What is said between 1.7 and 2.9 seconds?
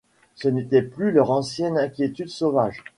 inquiétude sauvage.